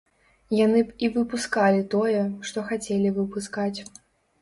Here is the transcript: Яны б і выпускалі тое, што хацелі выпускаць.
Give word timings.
Яны 0.59 0.81
б 0.87 0.95
і 1.09 1.09
выпускалі 1.19 1.85
тое, 1.93 2.25
што 2.51 2.67
хацелі 2.73 3.15
выпускаць. 3.23 3.79